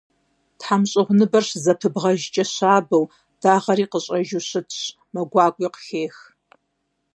[0.59, 3.05] ТхьэмщӀыгъуныбэр щызэпыбгъэжкӀэ щабэу,
[3.41, 4.79] дагъэри къыщӀэжу щытщ,
[5.13, 6.15] мэ гуакӀуи къыхех.